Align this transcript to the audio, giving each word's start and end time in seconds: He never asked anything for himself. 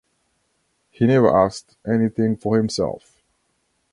He 0.89 1.05
never 1.05 1.29
asked 1.29 1.77
anything 1.85 2.35
for 2.35 2.57
himself. 2.57 3.21